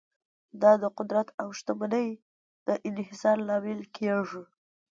[0.61, 2.09] دا د قدرت او شتمنۍ
[2.67, 4.43] د انحصار لامل کیږي.